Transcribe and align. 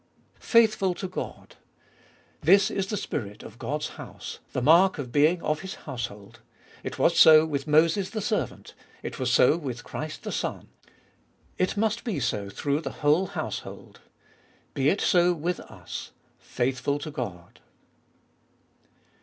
1. 0.37 0.39
Faithful 0.39 0.95
to 0.95 1.07
God. 1.07 1.57
This 2.41 2.71
Is 2.71 2.87
the 2.87 2.97
spirit 2.97 3.43
of 3.43 3.59
Qod's 3.59 3.89
house, 3.89 4.39
the 4.51 4.59
mark 4.59 4.97
of 4.97 5.11
being 5.11 5.39
of 5.43 5.59
His 5.59 5.75
household. 5.75 6.39
It 6.83 6.97
was 6.97 7.15
so 7.19 7.45
with 7.45 7.67
Moses 7.67 8.09
the 8.09 8.19
servant. 8.19 8.73
It 9.03 9.19
was 9.19 9.31
so 9.31 9.57
with 9.57 9.83
Christ 9.83 10.23
the 10.23 10.31
Son. 10.31 10.69
It 11.59 11.77
must 11.77 12.03
be 12.03 12.19
so 12.19 12.49
through 12.49 12.81
the 12.81 12.89
whole 13.05 13.27
household. 13.27 13.99
Be 14.73 14.89
it 14.89 15.01
so 15.01 15.33
with 15.33 15.59
us: 15.59 16.11
Faithful 16.39 16.97
to 16.97 17.11
God. 17.11 17.59